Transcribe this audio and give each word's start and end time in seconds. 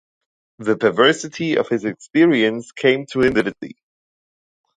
The 0.57 0.75
perversity 0.77 1.57
of 1.57 1.67
his 1.69 1.85
experience 1.85 2.71
came 2.71 3.05
to 3.11 3.21
him 3.21 3.35
vividly. 3.35 3.75